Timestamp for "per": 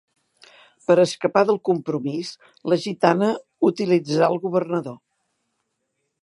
0.85-0.93